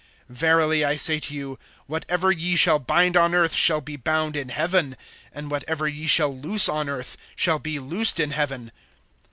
[0.33, 4.49] (18)Verily I say to you: Whatever ye shall bind on earth shall be bound in
[4.49, 4.97] heaven;
[5.31, 8.71] and whatever ye shall loose on earth shall be loosed in heaven.